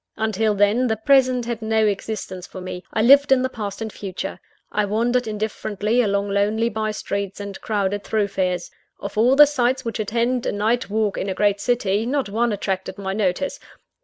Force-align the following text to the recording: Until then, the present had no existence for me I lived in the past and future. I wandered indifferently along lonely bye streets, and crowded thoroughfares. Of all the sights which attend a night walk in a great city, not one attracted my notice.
Until 0.17 0.55
then, 0.55 0.87
the 0.87 0.97
present 0.97 1.45
had 1.45 1.61
no 1.61 1.85
existence 1.85 2.47
for 2.47 2.59
me 2.59 2.83
I 2.91 3.03
lived 3.03 3.31
in 3.31 3.43
the 3.43 3.49
past 3.49 3.83
and 3.83 3.93
future. 3.93 4.39
I 4.71 4.83
wandered 4.83 5.27
indifferently 5.27 6.01
along 6.01 6.29
lonely 6.29 6.69
bye 6.69 6.89
streets, 6.89 7.39
and 7.39 7.61
crowded 7.61 8.03
thoroughfares. 8.03 8.71
Of 8.99 9.15
all 9.15 9.35
the 9.35 9.45
sights 9.45 9.85
which 9.85 9.99
attend 9.99 10.47
a 10.47 10.51
night 10.51 10.89
walk 10.89 11.19
in 11.19 11.29
a 11.29 11.35
great 11.35 11.61
city, 11.61 12.07
not 12.07 12.29
one 12.29 12.51
attracted 12.51 12.97
my 12.97 13.13
notice. 13.13 13.59